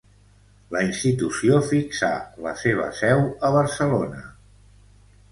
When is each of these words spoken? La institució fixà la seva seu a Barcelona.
La 0.75 0.79
institució 0.85 1.59
fixà 1.73 2.09
la 2.45 2.53
seva 2.61 2.87
seu 3.01 3.21
a 3.49 3.53
Barcelona. 3.57 4.23